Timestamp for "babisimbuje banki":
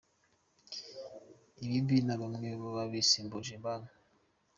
2.75-3.95